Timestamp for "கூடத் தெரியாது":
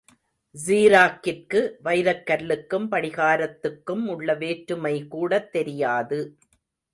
5.07-6.19